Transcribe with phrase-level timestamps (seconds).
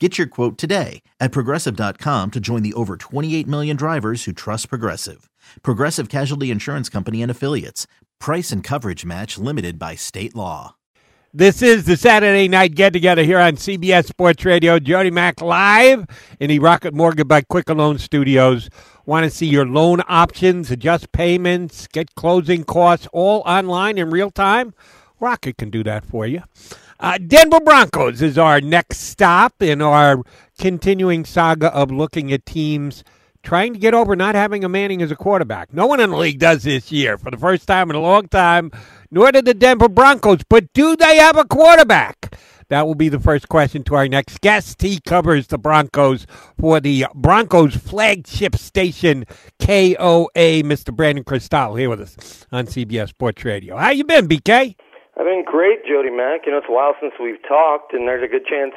[0.00, 4.68] Get your quote today at progressive.com to join the over 28 million drivers who trust
[4.68, 5.30] Progressive.
[5.62, 7.86] Progressive Casualty Insurance Company and Affiliates.
[8.18, 10.74] Price and coverage match limited by state law.
[11.32, 14.80] This is the Saturday night get together here on CBS Sports Radio.
[14.80, 16.06] Jody Mac live
[16.40, 18.68] in the Rocket Mortgage by Quicken Loan Studios.
[19.06, 24.32] Want to see your loan options, adjust payments, get closing costs all online in real
[24.32, 24.74] time?
[25.20, 26.42] Rocket can do that for you.
[27.00, 30.22] Uh, Denver Broncos is our next stop in our
[30.58, 33.02] continuing saga of looking at teams
[33.42, 35.72] trying to get over not having a Manning as a quarterback.
[35.72, 38.26] No one in the league does this year for the first time in a long
[38.28, 38.70] time,
[39.10, 40.40] nor did the Denver Broncos.
[40.48, 42.38] But do they have a quarterback?
[42.68, 44.80] That will be the first question to our next guest.
[44.80, 46.26] He covers the Broncos
[46.58, 49.26] for the Broncos flagship station,
[49.60, 50.62] KOA.
[50.64, 50.94] Mr.
[50.94, 53.76] Brandon Krystal here with us on CBS Sports Radio.
[53.76, 54.76] How you been, BK?
[55.16, 56.46] I've been great, Jody Mac.
[56.46, 58.74] You know, it's a while since we've talked, and there's a good chance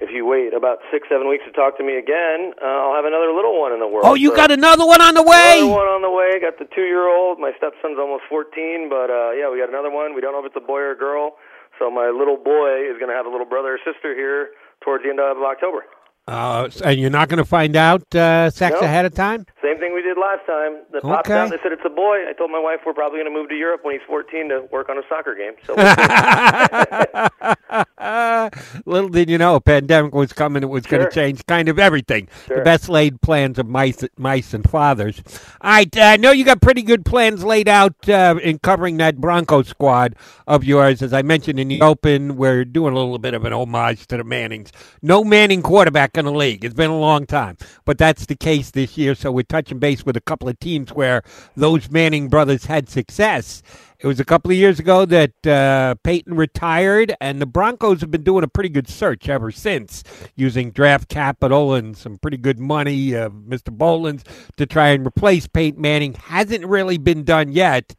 [0.00, 3.04] if you wait about six, seven weeks to talk to me again, uh, I'll have
[3.04, 4.06] another little one in the world.
[4.06, 5.58] Oh, you so, got another one on the way?
[5.58, 6.38] Another one on the way.
[6.38, 7.38] Got the two-year-old.
[7.38, 10.14] My stepson's almost 14, but uh, yeah, we got another one.
[10.14, 11.36] We don't know if it's a boy or a girl.
[11.78, 14.50] So my little boy is going to have a little brother or sister here
[14.82, 15.84] towards the end of October.
[16.28, 18.82] Uh, and you're not going to find out uh, sex Nope.
[18.82, 19.46] ahead of time?
[19.68, 20.78] Same thing we did last time.
[20.92, 21.34] The Okay.
[21.34, 21.50] out.
[21.50, 22.26] They said it's a boy.
[22.26, 24.62] I told my wife we're probably going to move to Europe when he's 14 to
[24.72, 25.52] work on a soccer game.
[25.66, 25.74] So
[28.86, 30.62] Little did you know, a pandemic was coming.
[30.62, 32.28] It was going to change kind of everything.
[32.46, 35.20] The best laid plans of mice, mice and fathers.
[35.60, 38.96] All right, uh, I know you got pretty good plans laid out uh, in covering
[38.98, 40.14] that Bronco squad
[40.46, 41.02] of yours.
[41.02, 44.16] As I mentioned in the open, we're doing a little bit of an homage to
[44.16, 44.72] the Mannings.
[45.02, 46.64] No Manning quarterback in the league.
[46.64, 49.14] It's been a long time, but that's the case this year.
[49.14, 51.22] So we're touching base with a couple of teams where
[51.56, 53.60] those Manning brothers had success.
[53.98, 58.12] It was a couple of years ago that uh, Peyton retired, and the Broncos have
[58.12, 60.04] been doing a pretty good search ever since,
[60.36, 63.76] using draft capital and some pretty good money, uh, Mr.
[63.76, 64.22] Bowlen's,
[64.58, 66.14] to try and replace Peyton Manning.
[66.14, 67.96] Hasn't really been done yet.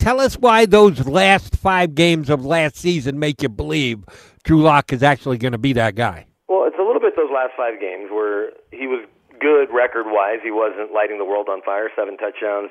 [0.00, 4.04] Tell us why those last five games of last season make you believe
[4.42, 6.26] Drew Lock is actually going to be that guy.
[6.48, 9.06] Well, it's a little bit those last five games where he was
[9.38, 10.38] good record wise.
[10.42, 11.90] He wasn't lighting the world on fire.
[11.96, 12.70] Seven touchdowns,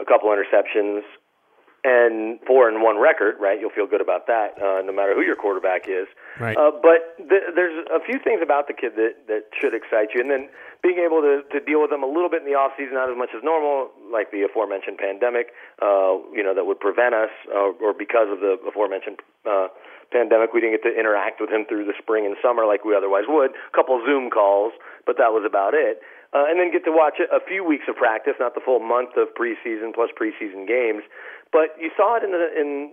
[0.00, 1.02] a couple interceptions,
[1.84, 3.36] and four and one record.
[3.40, 6.06] Right, you'll feel good about that, uh, no matter who your quarterback is.
[6.40, 6.56] Right.
[6.56, 10.20] Uh, but th- there's a few things about the kid that that should excite you,
[10.20, 10.48] and then
[10.82, 13.10] being able to to deal with them a little bit in the off season, not
[13.10, 15.54] as much as normal, like the aforementioned pandemic.
[15.80, 19.20] Uh, you know, that would prevent us, uh, or because of the aforementioned.
[19.46, 19.68] Uh,
[20.10, 22.96] pandemic, we didn't get to interact with him through the spring and summer like we
[22.96, 23.52] otherwise would.
[23.52, 24.72] A couple Zoom calls,
[25.06, 26.00] but that was about it.
[26.32, 28.80] Uh, and then get to watch a a few weeks of practice, not the full
[28.80, 31.02] month of preseason plus preseason games.
[31.52, 32.92] But you saw it in the in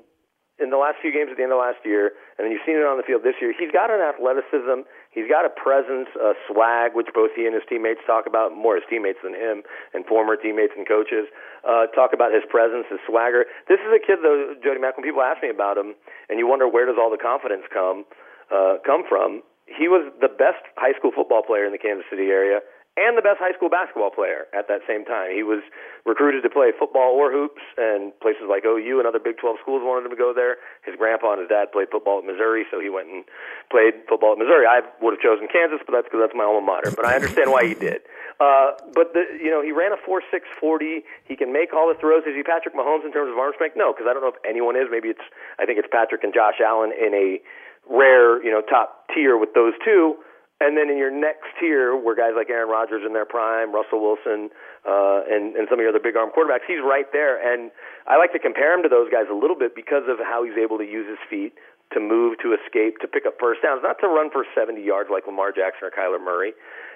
[0.55, 2.79] in the last few games at the end of last year, and then you've seen
[2.79, 3.51] it on the field this year.
[3.51, 7.63] He's got an athleticism, he's got a presence, a swag, which both he and his
[7.67, 11.27] teammates talk about, more his teammates than him, and former teammates and coaches
[11.67, 13.43] uh, talk about his presence, his swagger.
[13.67, 14.95] This is a kid, though, Jody Mac.
[14.95, 15.91] When people ask me about him,
[16.31, 18.07] and you wonder where does all the confidence come
[18.47, 22.29] uh, come from, he was the best high school football player in the Kansas City
[22.29, 22.61] area
[22.95, 25.35] and the best high school basketball player at that same time.
[25.35, 25.59] He was
[26.07, 29.83] recruited to play football or hoops, and places like OU and other Big 12 schools
[29.83, 30.63] wanted him to go there.
[30.87, 33.27] His grandpa and his dad played football at Missouri, so he went and
[33.67, 34.63] played football at Missouri.
[34.63, 36.95] I would have chosen Kansas, but that's because that's my alma mater.
[36.95, 37.99] But I understand why he did.
[38.39, 41.03] Uh, but the, you know, he ran a four six forty.
[41.27, 42.23] He can make all the throws.
[42.23, 43.75] Is he Patrick Mahomes in terms of arm strength?
[43.75, 44.87] No, because I don't know if anyone is.
[44.91, 45.23] Maybe it's
[45.59, 47.39] I think it's Patrick and Josh Allen in a
[47.87, 50.15] rare, you know, top tier with those two.
[50.63, 53.99] And then in your next tier, where guys like Aaron Rodgers in their prime, Russell
[53.99, 54.47] Wilson,
[54.87, 57.35] uh, and and some of your other big arm quarterbacks, he's right there.
[57.35, 57.71] And
[58.07, 60.55] I like to compare him to those guys a little bit because of how he's
[60.55, 61.59] able to use his feet
[61.91, 65.09] to move, to escape, to pick up first downs, not to run for 70 yards
[65.11, 66.55] like Lamar Jackson or Kyler Murray.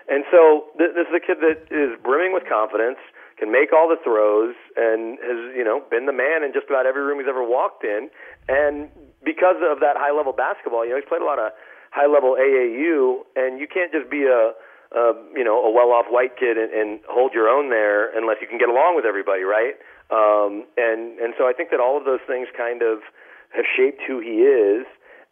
[0.10, 2.98] And so th- this is a kid that is brimming with confidence,
[3.38, 6.88] can make all the throws, and has you know been the man in just about
[6.88, 8.10] every room he's ever walked in.
[8.48, 8.90] And
[9.22, 11.52] because of that high level basketball, you know he's played a lot of
[11.92, 14.54] high level AAU, and you can't just be a
[14.90, 18.48] uh, you know, a well-off white kid and, and hold your own there unless you
[18.48, 19.78] can get along with everybody, right?
[20.10, 23.06] Um, and and so I think that all of those things kind of
[23.54, 24.88] have shaped who he is,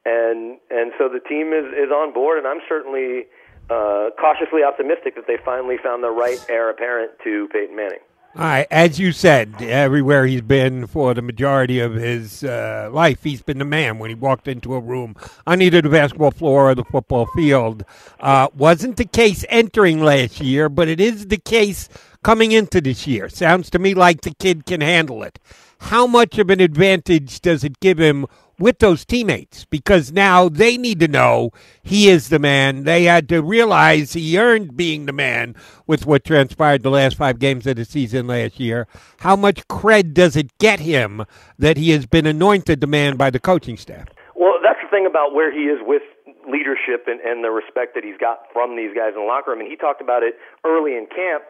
[0.05, 3.25] and and so the team is is on board, and I'm certainly
[3.69, 8.05] uh, cautiously optimistic that they finally found the right heir apparent to Peyton Manning.
[8.37, 13.23] All right, as you said, everywhere he's been for the majority of his uh, life,
[13.23, 13.97] he's been the man.
[13.97, 15.15] When he walked into a room
[15.47, 17.83] on either the basketball floor or the football field,
[18.19, 21.89] uh, wasn't the case entering last year, but it is the case
[22.21, 23.27] coming into this year.
[23.27, 25.39] Sounds to me like the kid can handle it.
[25.79, 28.27] How much of an advantage does it give him
[28.59, 31.51] with those teammates because now they need to know
[31.81, 32.83] he is the man.
[32.83, 35.55] They had to realize he earned being the man
[35.85, 38.87] with what transpired the last five games of the season last year.
[39.19, 41.25] How much cred does it get him
[41.59, 44.07] that he has been anointed the man by the coaching staff?
[44.35, 46.03] Well, that's the thing about where he is with
[46.49, 49.59] leadership and, and the respect that he's got from these guys in the locker room.
[49.59, 51.43] And he talked about it early in camp,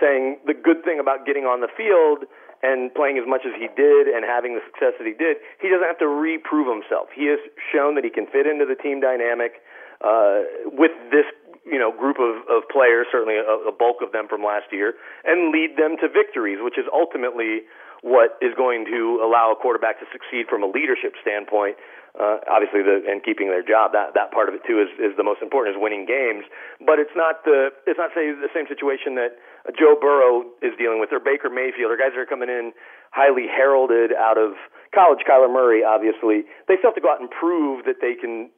[0.00, 2.28] saying the good thing about getting on the field–
[2.64, 5.68] and playing as much as he did and having the success that he did, he
[5.68, 7.12] doesn't have to reprove himself.
[7.12, 7.38] He has
[7.68, 9.60] shown that he can fit into the team dynamic
[10.00, 11.28] uh, with this
[11.68, 14.96] you know group of, of players, certainly a, a bulk of them from last year,
[15.24, 17.68] and lead them to victories, which is ultimately
[18.04, 21.76] what is going to allow a quarterback to succeed from a leadership standpoint.
[22.14, 25.16] Uh, obviously, the and keeping their job that that part of it too is is
[25.16, 26.44] the most important is winning games.
[26.84, 29.34] But it's not the it's not say the same situation that
[29.72, 32.72] Joe Burrow is dealing with or Baker Mayfield or guys that are coming in
[33.12, 34.60] highly heralded out of
[34.92, 35.24] college.
[35.24, 38.52] Kyler Murray, obviously, they still have to go out and prove that they can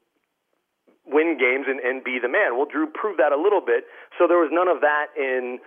[1.07, 2.59] win games and, and be the man.
[2.59, 3.87] Well, Drew proved that a little bit.
[4.19, 5.63] So there was none of that in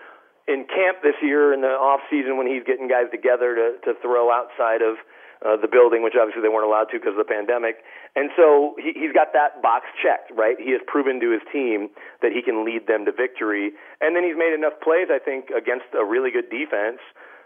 [0.49, 3.91] in camp this year in the off season when he's getting guys together to to
[4.01, 4.99] throw outside of
[5.39, 7.79] uh, the building, which obviously they weren't allowed to because of the pandemic.
[8.15, 10.59] And so he, he's got that box checked, right?
[10.59, 11.87] He has proven to his team
[12.21, 13.71] that he can lead them to victory.
[14.03, 16.99] And then he's made enough plays, I think, against a really good defense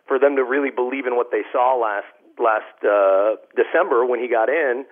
[0.10, 2.10] for them to really believe in what they saw last
[2.42, 4.86] last uh, December when he got in.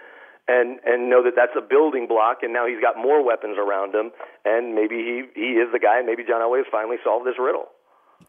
[0.47, 3.93] And and know that that's a building block, and now he's got more weapons around
[3.93, 4.09] him,
[4.43, 7.37] and maybe he he is the guy, and maybe John Elway has finally solved this
[7.37, 7.69] riddle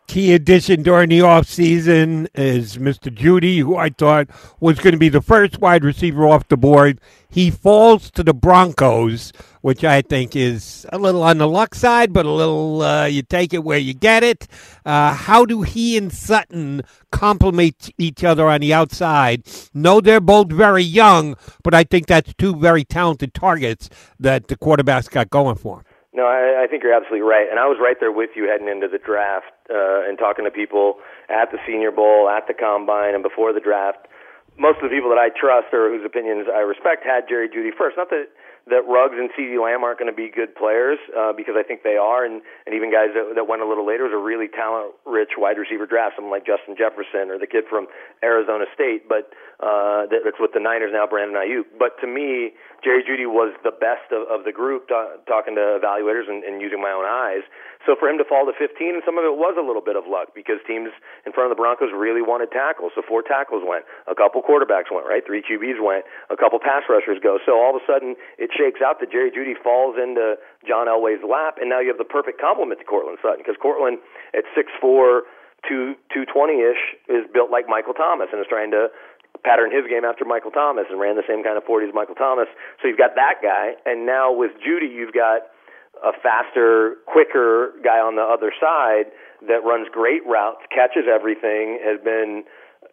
[0.07, 3.15] key addition during the offseason is Mr.
[3.15, 4.29] Jeudy, who I thought
[4.61, 7.01] was going to be the first wide receiver off the board.
[7.31, 12.13] He falls to the Broncos, which I think is a little on the luck side,
[12.13, 14.49] but a little uh, you take it where you get it.
[14.85, 19.45] Uh, how do he and Sutton complement each other on the outside?
[19.73, 23.89] No, they're both very young, but I think that's two very talented targets
[24.21, 25.85] that the quarterback's got going for him.
[26.13, 28.69] No, I, I think you're absolutely right, and I was right there with you heading
[28.69, 31.01] into the draft uh, and talking to people
[31.33, 34.07] at the Senior Bowl, at the Combine, and before the draft.
[34.61, 37.73] Most of the people that I trust or whose opinions I respect had Jerry Jeudy
[37.73, 37.97] first.
[37.97, 38.29] Not that
[38.71, 41.83] that Ruggs and CeeDee Lamb aren't going to be good players uh, because I think
[41.83, 44.47] they are, and, and even guys that, that went a little later was a really
[44.47, 47.91] talent-rich wide receiver draft, someone like Justin Jefferson or the kid from
[48.23, 51.75] Arizona State, but uh, that, that's with the Niners now, Brandon Aiyuk.
[51.79, 52.55] But to me,
[52.87, 56.63] Jerry Jeudy was the best of, of the group, t- talking to evaluators and, and
[56.63, 57.43] using my own eyes.
[57.85, 59.99] So for him to fall to 15, and some of it was a little bit
[59.99, 60.95] of luck because teams
[61.27, 62.93] in front of the Broncos really wanted tackles.
[62.95, 65.23] So four tackles went, a couple quarterbacks went, right?
[65.27, 67.43] Three QBs went, a couple pass rushers go.
[67.43, 71.27] So all of a sudden, it shakes out that Jerry Jeudy falls into John Elway's
[71.27, 73.99] lap, and now you have the perfect complement to Courtland Sutton because Courtland
[74.31, 75.27] at six four,
[75.67, 78.95] two two twenty ish is built like Michael Thomas and is trying to
[79.43, 82.15] pattern his game after Michael Thomas and ran the same kind of 40 as Michael
[82.15, 82.47] Thomas.
[82.81, 85.51] So you've got that guy, and now with Jeudy, you've got
[86.01, 89.13] a faster, quicker guy on the other side
[89.49, 92.45] that runs great routes, catches everything, has been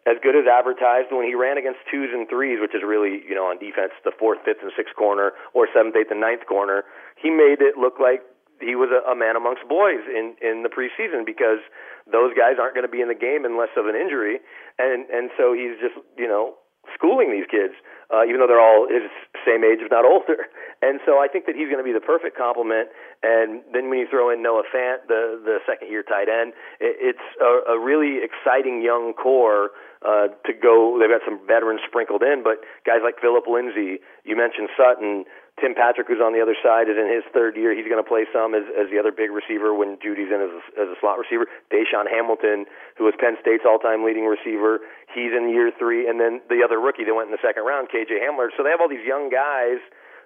[0.06, 3.34] as good as advertised when he ran against twos and threes, which is really, you
[3.34, 6.84] know, on defense, the fourth, fifth, and sixth corner, or seventh, eighth, and ninth corner.
[7.20, 8.22] He made it look like
[8.60, 11.60] he was a, a man amongst boys in in the preseason because
[12.08, 14.40] those guys aren't going to be in the game unless of an injury,
[14.78, 16.56] and and so he's just, you know,
[16.94, 17.74] schooling these kids,
[18.12, 19.06] uh, even though they're all his
[19.46, 20.46] same age, if not older.
[20.82, 22.88] And so I think that he's going to be the perfect complement.
[23.22, 26.96] And then when you throw in Noah Fant, the the second year tight end, it,
[27.12, 30.96] it's a, a really exciting young core uh, to go.
[30.96, 35.28] They've got some veterans sprinkled in, but guys like Phillip Lindsay, you mentioned Sutton,
[35.60, 37.76] Tim Patrick, who's on the other side, is in his third year.
[37.76, 40.52] He's going to play some as, as the other big receiver when Jeudy's in as
[40.52, 41.46] a, as a slot receiver.
[41.68, 42.64] DaeSean Hamilton,
[42.96, 44.80] who was Penn State's all-time leading receiver,
[45.12, 46.08] he's in year three.
[46.08, 48.48] And then the other rookie that went in the second round, KJ Hamler.
[48.56, 49.78] So they have all these young guys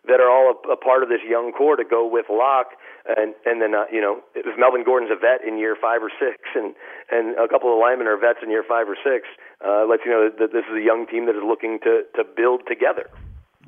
[0.07, 2.77] that are all a, a part of this young core to go with Lock.
[3.05, 6.11] And and then uh, you know, if Melvin Gordon's a vet in year five or
[6.17, 6.75] six, and
[7.11, 9.29] and a couple of linemen are vets in year five or six,
[9.65, 12.25] uh, lets you know that this is a young team that is looking to to
[12.25, 13.09] build together.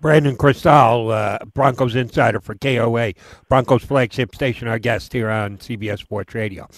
[0.00, 3.14] Brandon Krystal, uh, Broncos insider for KOA,
[3.48, 6.68] Broncos flagship station, our guest here on CBS Sports Radio.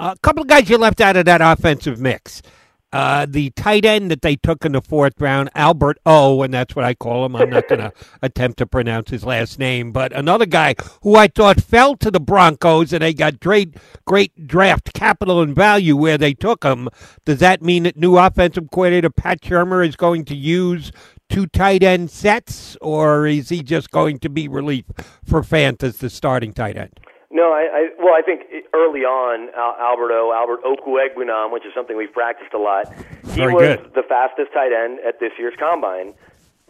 [0.00, 2.42] A couple of guys you left out of that offensive mix.
[2.94, 6.76] Uh, the tight end that they took in the fourth round, Albert O, and that's
[6.76, 7.34] what I call him.
[7.34, 11.26] I'm not going to attempt to pronounce his last name, but another guy who I
[11.26, 16.16] thought fell to the Broncos, and they got great, great draft capital and value where
[16.16, 16.88] they took him.
[17.24, 20.92] Does that mean that new offensive coordinator Pat Shurmur is going to use
[21.28, 24.84] two tight end sets, or is he just going to be relief
[25.24, 26.98] for Fant as the starting tight end?
[27.30, 31.96] No, I, I well, I think early on, Al- Alberto Albert Okwuegbunam, which is something
[31.96, 32.86] we've practiced a lot.
[33.26, 33.94] He Very was good.
[33.94, 36.14] the fastest tight end at this year's combine.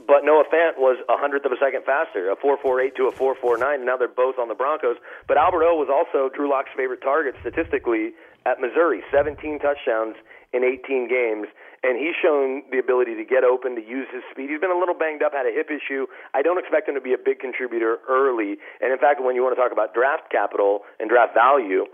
[0.07, 3.75] But Noah Fant was a hundredth of a second faster, a 4.48 to a 4.49,
[3.77, 4.97] and now they're both on the Broncos.
[5.27, 8.13] But Albert O was also Drew Lock's favorite target statistically
[8.45, 10.17] at Missouri, 17 touchdowns
[10.55, 11.51] in 18 games
[11.85, 14.49] and he's shown the ability to get open, to use his speed.
[14.49, 16.09] He's been a little banged up, had a hip issue.
[16.33, 18.57] I don't expect him to be a big contributor early.
[18.81, 21.85] And in fact, when you want to talk about draft capital and draft value,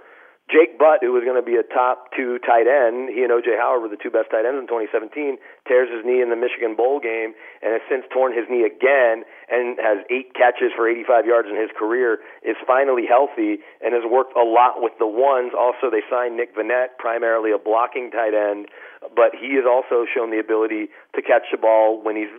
[0.50, 3.54] Jake Butt, who was going to be a top two tight end, he and OJ
[3.54, 6.74] Howard were the two best tight ends in 2017, tears his knee in the Michigan
[6.74, 11.22] Bowl game and has since torn his knee again and has eight catches for 85
[11.22, 15.54] yards in his career, is finally healthy and has worked a lot with the ones.
[15.54, 18.66] Also, they signed Nick Vannett, primarily a blocking tight end,
[19.14, 22.32] but he has also shown the ability to catch the ball when he's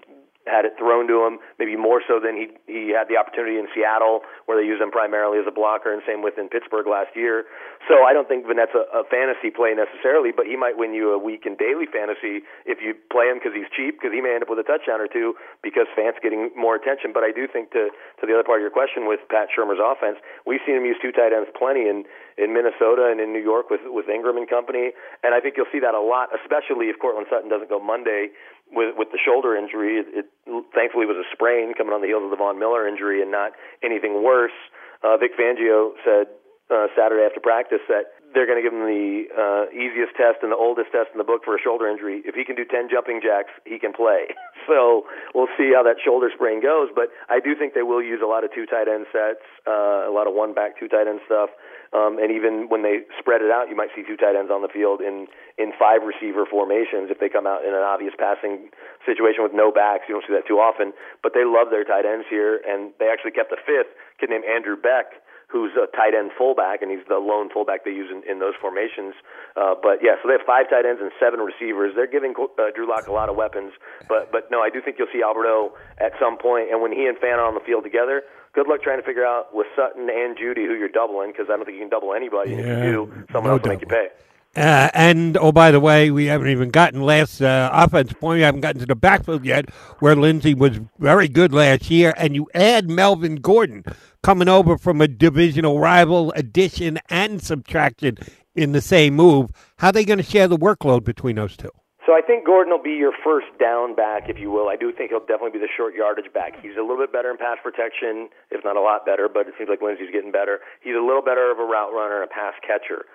[0.50, 3.70] had it thrown to him, maybe more so than he he had the opportunity in
[3.74, 7.14] Seattle, where they use him primarily as a blocker, and same with in Pittsburgh last
[7.14, 7.46] year.
[7.86, 11.14] So I don't think Vannett's a, a fantasy play necessarily, but he might win you
[11.14, 14.34] a week in daily fantasy if you play him because he's cheap, because he may
[14.34, 17.14] end up with a touchdown or two because Fant's getting more attention.
[17.14, 19.82] But I do think to to the other part of your question with Pat Shurmur's
[19.82, 20.18] offense,
[20.50, 22.06] we've seen him use two tight ends plenty in
[22.42, 25.70] in Minnesota and in New York with with Ingram and company, and I think you'll
[25.70, 28.34] see that a lot, especially if Courtland Sutton doesn't go Monday
[28.72, 30.00] with with the shoulder injury.
[30.00, 30.28] It, it
[30.74, 33.52] thankfully was a sprain coming on the heels of the Von Miller injury and not
[33.84, 34.56] anything worse.
[35.04, 36.28] Uh, Vic Fangio said
[36.72, 40.56] uh, Saturday after practice that they're going to give him the uh, easiest test and
[40.56, 42.24] the oldest test in the book for a shoulder injury.
[42.24, 44.32] If he can do 10 jumping jacks, he can play.
[44.70, 46.94] So we'll see how that shoulder sprain goes.
[46.94, 50.06] But I do think they will use a lot of two tight end sets, uh,
[50.06, 51.50] a lot of one back, two tight end stuff.
[51.92, 54.64] Um, and even when they spread it out, you might see two tight ends on
[54.64, 55.28] the field in,
[55.60, 58.72] in five receiver formations if they come out in an obvious passing
[59.04, 60.08] situation with no backs.
[60.08, 60.96] You don't see that too often.
[61.20, 63.92] But they love their tight ends here, and they actually kept a fifth
[64.24, 65.20] kid named Andrew Beck
[65.52, 68.56] who's a tight end fullback, and he's the lone fullback they use in, in those
[68.60, 69.14] formations.
[69.60, 71.92] Uh, but yeah, so they have five tight ends and seven receivers.
[71.96, 73.74] They're giving uh, Drew Lock a lot of weapons.
[74.08, 77.06] But but no, I do think you'll see Alberto at some point, and when he
[77.06, 78.24] and Fant are on the field together.
[78.54, 81.56] Good luck trying to figure out with Sutton and Jeudy who you're doubling because I
[81.56, 82.52] don't think you can double anybody.
[82.52, 84.10] And if you do, someone no else will make you pay.
[84.56, 88.40] Uh, and oh, by the way, we haven't even gotten last uh, offense point.
[88.40, 92.14] We haven't gotten to the backfield yet, where Lindsay was very good last year.
[92.18, 93.86] And you add Melvin Gordon
[94.24, 98.18] coming over from a divisional rival, addition and subtraction
[98.54, 99.52] in the same move.
[99.78, 101.72] How are they going to share the workload between those two?
[102.06, 104.68] So I think Gordon will be your first down back, if you will.
[104.68, 106.60] I do think he'll definitely be the short yardage back.
[106.60, 109.54] He's a little bit better in pass protection, if not a lot better, but it
[109.58, 110.60] seems like Lindsay's getting better.
[110.82, 113.06] He's a little better of a route runner and a pass catcher.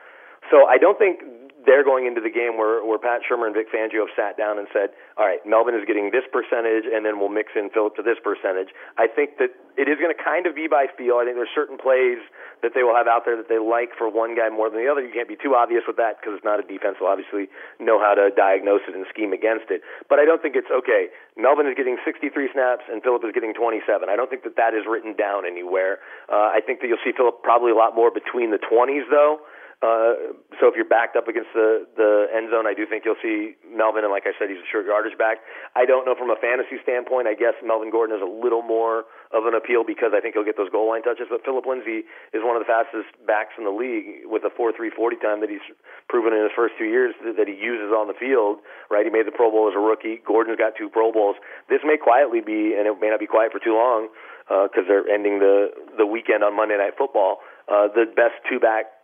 [0.50, 1.21] So I don't think
[1.67, 4.57] they're going into the game where, where Pat Shurmur and Vic Fangio have sat down
[4.57, 7.99] and said, all right, Melvin is getting this percentage, and then we'll mix in Philip
[7.99, 8.71] to this percentage.
[8.97, 11.19] I think that it is going to kind of be by feel.
[11.19, 12.23] I think there's certain plays
[12.62, 14.87] that they will have out there that they like for one guy more than the
[14.87, 15.03] other.
[15.03, 17.03] You can't be too obvious with that because it's not a defense.
[17.03, 17.50] Will obviously
[17.83, 19.83] know how to diagnose it and scheme against it.
[20.07, 21.11] But I don't think it's okay.
[21.35, 24.07] Melvin is getting 63 snaps and Philip is getting 27.
[24.09, 25.99] I don't think that that is written down anywhere.
[26.31, 29.43] Uh, I think that you'll see Philip probably a lot more between the 20s though.
[29.85, 33.21] Uh, so if you're backed up against the the end zone, I do think you'll
[33.21, 35.45] see Melvin, and like I said, he's a short yardage back.
[35.76, 37.28] I don't know from a fantasy standpoint.
[37.28, 39.04] I guess Melvin Gordon is a little more
[39.37, 41.28] of an appeal because I think he'll get those goal line touches.
[41.28, 44.73] But Philip Lindsay is one of the fastest backs in the league with a four
[44.73, 45.64] three forty time that he's
[46.09, 48.64] proven in his first two years that he uses on the field.
[48.88, 50.25] Right, he made the Pro Bowl as a rookie.
[50.25, 51.37] Gordon's got two Pro Bowls.
[51.68, 54.09] This may quietly be, and it may not be quiet for too long
[54.49, 55.68] because uh, they're ending the
[56.00, 57.45] the weekend on Monday Night Football.
[57.68, 58.96] Uh, the best two back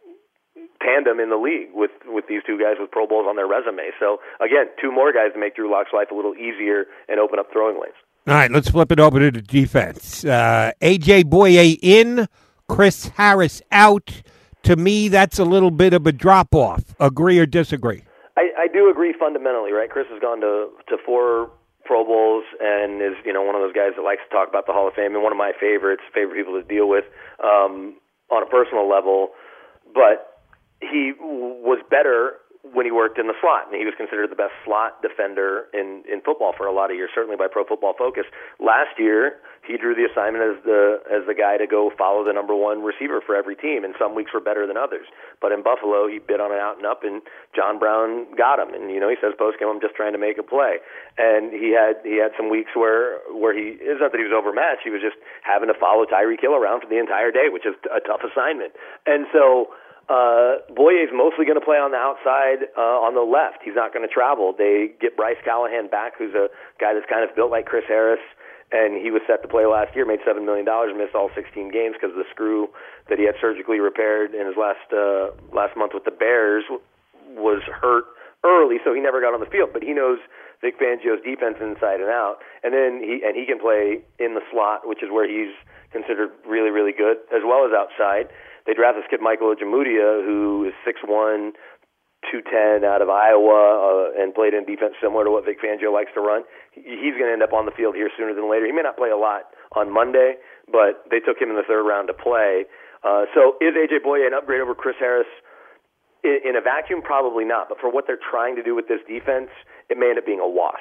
[0.83, 3.91] tandem in the league with with these two guys with Pro Bowls on their resume.
[3.99, 7.39] So again, two more guys to make Drew Lock's life a little easier and open
[7.39, 7.95] up throwing lanes.
[8.27, 10.25] All right, let's flip it over to the defense.
[10.25, 12.29] Uh, AJ Bouye in,
[12.69, 14.23] Chris Harris out.
[14.65, 16.95] To me, that's a little bit of a drop off.
[17.01, 18.05] Agree or disagree?
[18.37, 19.91] I, I do agree fundamentally, right?
[19.91, 21.51] Chris has gone to to four
[21.85, 24.67] Pro Bowls and is you know one of those guys that likes to talk about
[24.67, 27.05] the Hall of Fame and one of my favorites, favorite people to deal with
[27.43, 27.97] um,
[28.31, 29.31] on a personal level.
[29.93, 30.32] But
[30.83, 34.55] he was better when he worked in the slot, and he was considered the best
[34.65, 38.23] slot defender in in football for a lot of years, certainly by Pro Football Focus.
[38.63, 42.33] Last year, he drew the assignment as the as the guy to go follow the
[42.33, 45.11] number one receiver for every team, and some weeks were better than others.
[45.43, 47.21] But in Buffalo, he bid on an out and up, and
[47.51, 48.71] John Brown got him.
[48.79, 50.79] And you know, he says post game, I'm just trying to make a play.
[51.19, 54.35] And he had he had some weeks where where he it's not that he was
[54.35, 57.67] overmatched, he was just having to follow Tyreek Hill around for the entire day, which
[57.67, 58.71] is a tough assignment.
[59.03, 59.75] And so
[60.09, 63.63] uh, Bouye is mostly going to play on the outside uh, on the left.
[63.63, 64.55] He's not going to travel.
[64.57, 68.23] They get Bryce Callahan back, who's a guy that's kind of built like Chris Harris,
[68.73, 70.67] and he was set to play last year, made $7 million,
[70.99, 72.69] missed all 16 games because of the screw
[73.09, 76.65] that he had surgically repaired in his last, uh, last month with the Bears
[77.37, 78.05] was hurt
[78.45, 79.71] early, so he never got on the field.
[79.73, 80.19] But he knows
[80.61, 84.43] Vic Fangio's defense inside and out, and then he and he can play in the
[84.51, 85.55] slot, which is where he's
[85.91, 88.29] considered really, really good, as well as outside.
[88.67, 91.53] They draft this kid Michael Ojemudia, who is six one,
[92.31, 95.93] two ten out of Iowa, uh, and played in defense similar to what Vic Fangio
[95.93, 96.43] likes to run.
[96.73, 98.67] He's going to end up on the field here sooner than later.
[98.67, 100.39] He may not play a lot on Monday,
[100.71, 102.65] but they took him in the third round to play.
[103.03, 105.27] Uh, so is AJ Bouye an upgrade over Chris Harris?
[106.23, 107.69] In, in a vacuum, probably not.
[107.69, 109.51] But for what they're trying to do with this defense,
[109.91, 110.81] it may end up being a wash.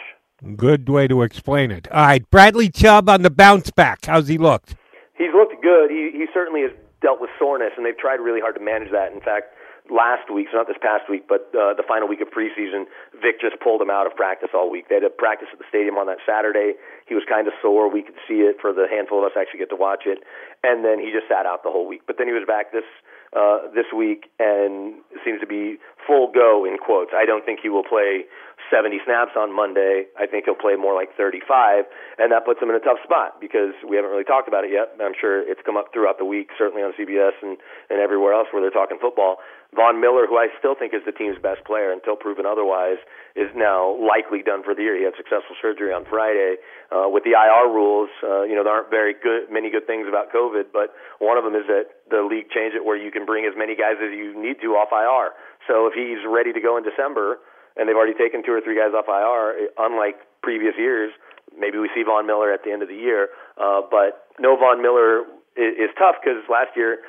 [0.56, 1.88] Good way to explain it.
[1.92, 4.06] All right, Bradley Chubb on the bounce back.
[4.06, 4.76] How's he looked?
[5.18, 5.92] He's looked good.
[5.92, 6.72] He he certainly is
[7.02, 9.12] dealt with soreness, and they've tried really hard to manage that.
[9.12, 9.54] In fact,
[9.90, 12.86] last week, so not this past week, but uh, the final week of preseason,
[13.18, 14.88] Vic just pulled him out of practice all week.
[14.88, 16.78] They had a practice at the stadium on that Saturday.
[17.10, 17.90] He was kind of sore.
[17.90, 20.22] We could see it for the handful of us actually get to watch it,
[20.64, 22.06] and then he just sat out the whole week.
[22.06, 22.88] But then he was back this
[23.32, 27.12] uh, this week and seems to be full go in quotes.
[27.16, 28.28] I don't think he will play
[28.72, 30.08] 70 snaps on Monday.
[30.16, 31.84] I think he'll play more like 35,
[32.18, 34.72] and that puts him in a tough spot because we haven't really talked about it
[34.72, 34.96] yet.
[35.04, 37.60] I'm sure it's come up throughout the week, certainly on CBS and,
[37.92, 39.44] and everywhere else where they're talking football.
[39.76, 43.00] Von Miller, who I still think is the team's best player until proven otherwise,
[43.40, 45.00] is now likely done for the year.
[45.00, 46.60] He had successful surgery on Friday.
[46.92, 50.12] Uh, with the IR rules, uh, you know, there aren't very good, many good things
[50.12, 50.92] about COVID, but
[51.24, 53.72] one of them is that the league changed it where you can bring as many
[53.72, 55.32] guys as you need to off IR.
[55.72, 57.40] So if he's ready to go in December,
[57.78, 61.12] and they've already taken two or three guys off IR, unlike previous years,
[61.58, 63.30] maybe we see Von Miller at the end of the year.
[63.58, 65.24] Uh, but no Von Miller
[65.56, 67.00] is, is tough because last year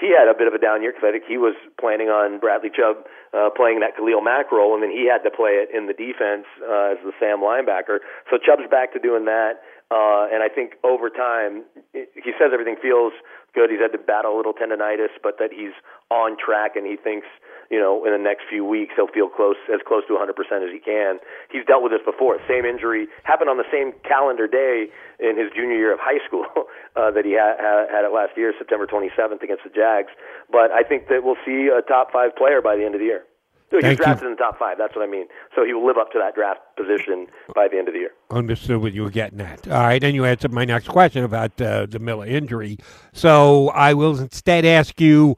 [0.00, 2.40] he had a bit of a down year because I think he was planning on
[2.40, 3.04] Bradley Chubb
[3.36, 5.92] uh, playing that Khalil Mack role, and then he had to play it in the
[5.92, 8.00] defense uh, as the Sam linebacker.
[8.32, 9.60] So Chubb's back to doing that,
[9.92, 13.12] uh, and I think over time, he says everything feels
[13.54, 13.68] good.
[13.68, 15.76] He's had to battle a little tendonitis, but that he's
[16.08, 17.28] on track, and he thinks
[17.72, 20.70] you know, in the next few weeks, he'll feel close, as close to 100% as
[20.70, 21.16] he can.
[21.50, 22.36] He's dealt with this before.
[22.46, 26.44] Same injury happened on the same calendar day in his junior year of high school
[26.96, 27.56] uh, that he had,
[27.88, 30.12] had it last year, September 27th against the Jags.
[30.52, 33.08] But I think that we'll see a top five player by the end of the
[33.08, 33.24] year.
[33.72, 34.28] He's drafted you.
[34.28, 34.76] in the top five.
[34.76, 35.28] That's what I mean.
[35.56, 38.10] So he will live up to that draft position by the end of the year.
[38.30, 39.66] Understood what you were getting at.
[39.66, 42.76] All right, and you answered my next question about uh, the Miller injury.
[43.14, 45.36] So I will instead ask you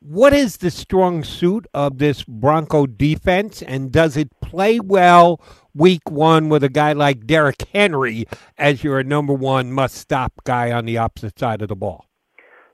[0.00, 5.40] what is the strong suit of this Bronco defense, and does it play well
[5.74, 8.26] week one with a guy like Derrick Henry
[8.58, 12.06] as your number one must stop guy on the opposite side of the ball?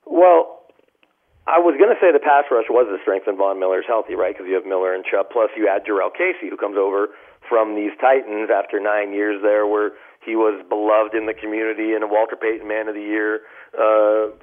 [0.06, 0.62] Well,
[1.46, 4.14] I was going to say the pass rush was the strength, and Von Miller's healthy,
[4.14, 4.34] right?
[4.34, 7.08] Because you have Miller and Chubb, plus you add Jurrell Casey, who comes over
[7.48, 9.92] from these Titans after nine years there, where
[10.24, 13.42] he was beloved in the community and a Walter Payton Man of the Year
[13.78, 14.34] uh,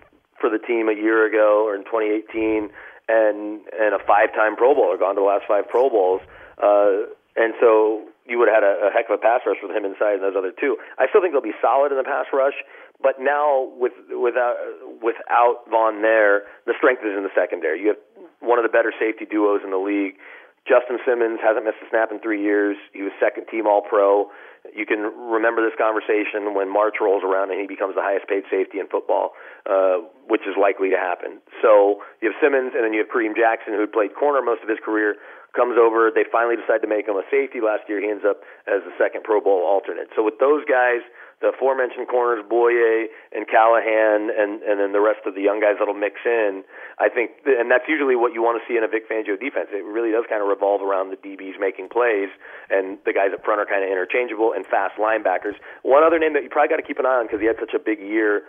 [0.43, 2.67] for the team a year ago or in 2018,
[3.07, 6.19] and and a five-time Pro Bowler, gone to the last five Pro Bowls,
[6.59, 7.07] uh,
[7.39, 9.87] and so you would have had a, a heck of a pass rush with him
[9.87, 10.75] inside and those other two.
[10.99, 12.59] I still think they'll be solid in the pass rush,
[12.99, 14.59] but now with without
[14.99, 17.79] without Von there, the strength is in the secondary.
[17.79, 18.03] You have
[18.43, 20.19] one of the better safety duos in the league.
[20.67, 22.77] Justin Simmons hasn't missed a snap in three years.
[22.91, 24.31] He was second team All Pro.
[24.75, 28.43] You can remember this conversation when March rolls around and he becomes the highest paid
[28.49, 29.37] safety in football,
[29.69, 31.37] uh, which is likely to happen.
[31.61, 34.69] So you have Simmons, and then you have Kareem Jackson, who played corner most of
[34.69, 35.15] his career,
[35.53, 36.09] comes over.
[36.09, 38.01] They finally decide to make him a safety last year.
[38.01, 40.09] He ends up as the second Pro Bowl alternate.
[40.17, 41.05] So with those guys,
[41.41, 45.75] the aforementioned corners, Bouye and Callahan, and and then the rest of the young guys
[45.79, 46.63] that'll mix in.
[46.99, 49.69] I think, and that's usually what you want to see in a Vic Fangio defense.
[49.71, 52.29] It really does kind of revolve around the DBs making plays,
[52.69, 55.57] and the guys up front are kind of interchangeable and fast linebackers.
[55.81, 57.57] One other name that you probably got to keep an eye on because he had
[57.59, 58.43] such a big year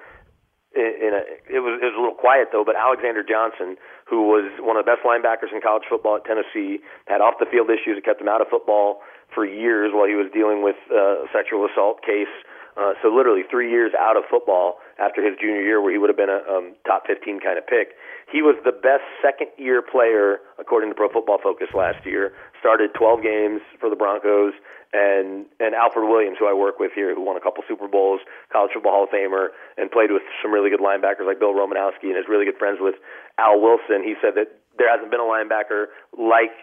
[0.75, 3.79] in a, it was it was a little quiet though, but Alexander Johnson,
[4.11, 7.47] who was one of the best linebackers in college football at Tennessee, had off the
[7.47, 10.77] field issues that kept him out of football for years while he was dealing with
[10.91, 12.31] uh, a sexual assault case.
[12.77, 16.11] Uh, so literally three years out of football after his junior year, where he would
[16.11, 17.95] have been a um, top 15 kind of pick.
[18.31, 22.33] He was the best second year player according to Pro Football Focus last year.
[22.59, 24.55] Started 12 games for the Broncos
[24.95, 28.21] and and Alfred Williams, who I work with here, who won a couple Super Bowls,
[28.51, 32.11] College Football Hall of Famer, and played with some really good linebackers like Bill Romanowski,
[32.11, 32.95] and is really good friends with
[33.39, 34.07] Al Wilson.
[34.07, 36.55] He said that there hasn't been a linebacker like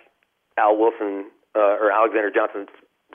[0.57, 2.67] Al Wilson uh, or Alexander Johnson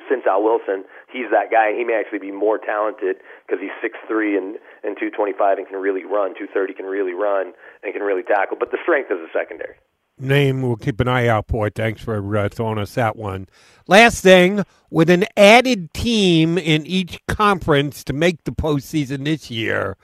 [0.08, 0.84] since Al Wilson.
[1.12, 4.56] He's that guy, and he may actually be more talented because he's six three and
[4.84, 8.02] and two twenty five and can really run, two thirty can really run and can
[8.02, 8.56] really tackle.
[8.58, 9.76] But the strength is the secondary
[10.18, 11.66] name we'll keep an eye out for.
[11.66, 11.74] It.
[11.74, 13.48] Thanks for uh, throwing us that one.
[13.86, 19.96] Last thing, with an added team in each conference to make the postseason this year,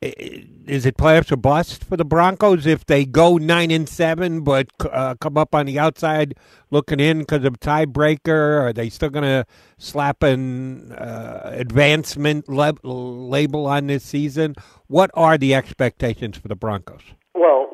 [0.00, 4.68] is it playoffs or bust for the Broncos if they go nine and seven, but
[4.80, 6.34] uh, come up on the outside
[6.70, 8.62] looking in because of tiebreaker?
[8.62, 9.44] Are they still going to
[9.78, 14.54] slap an uh, advancement label on this season?
[14.86, 17.02] What are the expectations for the Broncos?
[17.34, 17.68] Well,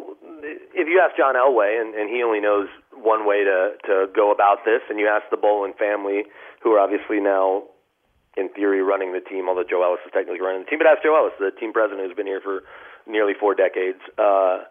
[0.74, 4.32] if you ask John Elway, and, and he only knows one way to to go
[4.32, 6.22] about this, and you ask the Bowlen family,
[6.62, 7.64] who are obviously now,
[8.36, 11.02] in theory, running the team, although Joe Ellis is technically running the team, but ask
[11.02, 12.62] Joe Ellis, the team president who's been here for
[13.06, 14.00] nearly four decades.
[14.18, 14.64] Uh,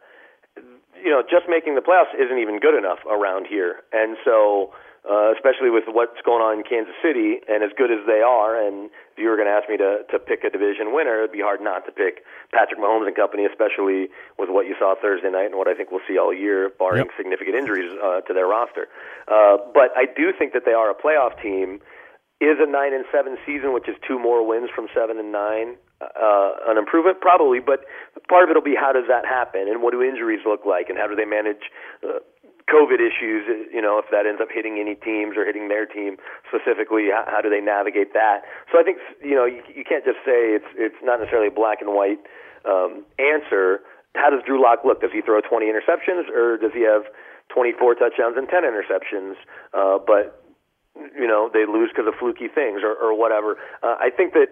[1.04, 4.74] you know, just making the playoffs isn't even good enough around here, and so
[5.04, 8.56] uh, especially with what's going on in Kansas City, and as good as they are.
[8.56, 11.36] And if you were going to ask me to to pick a division winner, it'd
[11.36, 12.24] be hard not to pick
[12.56, 14.08] Patrick Mahomes and company, especially
[14.40, 17.04] with what you saw Thursday night and what I think we'll see all year, barring
[17.04, 17.12] yep.
[17.18, 18.88] significant injuries uh, to their roster.
[19.28, 21.82] Uh, but I do think that they are a playoff team.
[22.44, 25.80] Is a nine and seven season, which is two more wins from seven and nine,
[26.04, 27.22] uh, an improvement?
[27.24, 27.88] Probably, but
[28.28, 30.90] part of it will be how does that happen, and what do injuries look like,
[30.92, 31.72] and how do they manage
[32.04, 32.20] uh,
[32.68, 36.16] COVID issues, you know, if that ends up hitting any teams or hitting their team
[36.48, 38.44] specifically, how, how do they navigate that?
[38.72, 41.56] So I think you know you, you can't just say it's it's not necessarily a
[41.56, 42.20] black and white
[42.68, 43.84] um, answer.
[44.16, 45.02] How does Drew Lock look?
[45.02, 47.04] Does he throw 20 interceptions or does he have
[47.50, 49.34] 24 touchdowns and 10 interceptions?
[49.74, 50.43] Uh, but
[50.96, 53.58] you know they lose because of fluky things or, or whatever.
[53.82, 54.50] Uh, I think that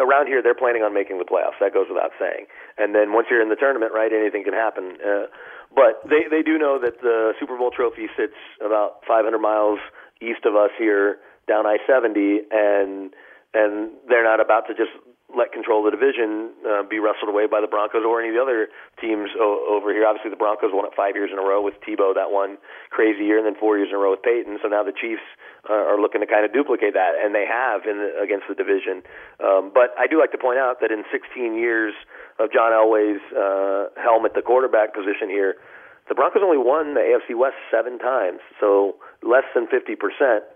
[0.00, 1.60] around here they're planning on making the playoffs.
[1.60, 2.46] That goes without saying.
[2.76, 4.96] And then once you're in the tournament, right, anything can happen.
[5.00, 5.26] Uh,
[5.74, 9.78] but they they do know that the Super Bowl trophy sits about 500 miles
[10.20, 13.12] east of us here, down I-70, and
[13.54, 14.92] and they're not about to just
[15.28, 18.34] let control of the division uh, be wrestled away by the Broncos or any of
[18.34, 20.08] the other teams o- over here.
[20.08, 22.56] Obviously, the Broncos won it five years in a row with Tebow that one
[22.88, 24.56] crazy year, and then four years in a row with Peyton.
[24.62, 25.24] So now the Chiefs
[25.68, 28.56] uh, are looking to kind of duplicate that, and they have in the, against the
[28.56, 29.04] division.
[29.36, 31.92] Um, but I do like to point out that in 16 years
[32.40, 35.60] of John Elway's uh, helm at the quarterback position here,
[36.08, 40.48] the Broncos only won the AFC West seven times, so less than 50 percent.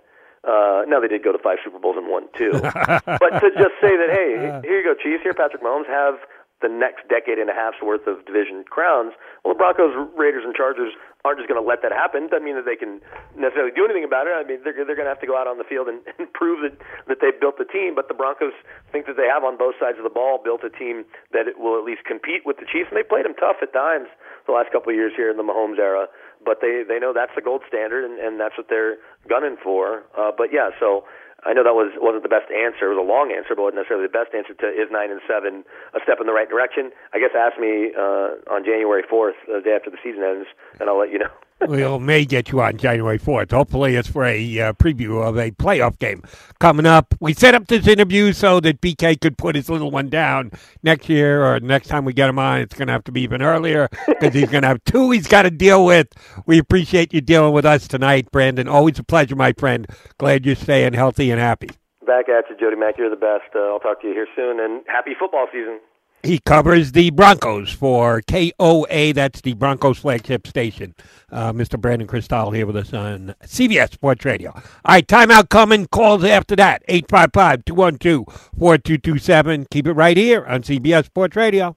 [0.43, 3.79] Uh, now they did go to five Super Bowls and won two, but to just
[3.79, 5.23] say that, hey, here you go, Chiefs.
[5.23, 6.19] Here, Patrick Mahomes have
[6.63, 9.13] the next decade and a half's worth of division crowns.
[9.43, 10.95] Well, the Broncos, Raiders, and Chargers
[11.27, 12.31] aren't just going to let that happen.
[12.31, 13.03] Doesn't mean that they can
[13.35, 14.35] necessarily do anything about it.
[14.35, 16.31] I mean, they're they're going to have to go out on the field and, and
[16.33, 16.79] prove that
[17.11, 17.99] that they've built the team.
[17.99, 18.55] But the Broncos
[18.95, 21.59] think that they have on both sides of the ball built a team that it
[21.59, 22.95] will at least compete with the Chiefs.
[22.95, 24.07] And they played them tough at times
[24.47, 26.07] the last couple of years here in the Mahomes era.
[26.45, 28.97] But they they know that's the gold standard, and, and that's what they're
[29.29, 30.05] gunning for.
[30.19, 31.05] Uh, but yeah, so
[31.45, 32.91] I know that was wasn't the best answer.
[32.91, 35.21] It was a long answer, but wasn't necessarily the best answer to is nine and
[35.27, 36.95] seven a step in the right direction.
[37.11, 40.47] I guess ask me uh, on January fourth, the day after the season ends,
[40.79, 41.35] and I'll let you know.
[41.69, 43.53] We may get you on January 4th.
[43.53, 46.23] Hopefully, it's for a uh, preview of a playoff game
[46.59, 47.15] coming up.
[47.21, 50.51] We set up this interview so that BK could put his little one down
[50.83, 52.61] next year or next time we get him on.
[52.61, 55.27] It's going to have to be even earlier because he's going to have two he's
[55.27, 56.09] got to deal with.
[56.47, 58.69] We appreciate you dealing with us tonight, Brandon.
[58.69, 59.87] Always a pleasure, my friend.
[60.19, 61.71] Glad you're staying healthy and happy.
[62.07, 62.99] Back at you, Jody Mac.
[62.99, 63.55] You're the best.
[63.55, 65.79] Uh, I'll talk to you here soon, and happy football season.
[66.23, 69.13] He covers the Broncos for KOA.
[69.13, 70.95] That's the Broncos flagship station.
[71.33, 71.81] Uh, Mr.
[71.81, 74.53] Brandon Krystal here with us on CBS Sports Radio.
[74.53, 75.87] All right, timeout coming.
[75.89, 76.83] Calls after that.
[76.87, 79.67] 855 212 4227.
[79.71, 81.77] Keep it right here on CBS Sports Radio.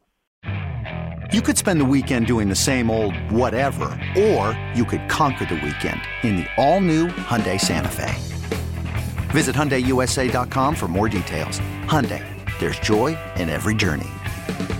[1.31, 5.55] You could spend the weekend doing the same old whatever, or you could conquer the
[5.55, 8.13] weekend in the all new Hyundai Santa Fe.
[9.31, 11.59] Visit HyundaiUSA.com for more details.
[11.85, 12.23] Hyundai,
[12.59, 14.07] there's joy in every journey.
[14.47, 14.74] Bye.